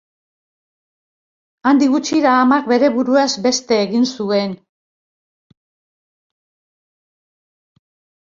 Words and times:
Handik 1.71 1.91
gutxira, 1.95 2.31
amak 2.45 2.65
bere 2.71 2.89
buruaz 2.95 3.27
beste 3.43 3.79
egin 3.81 4.09
zuen. 4.17 4.57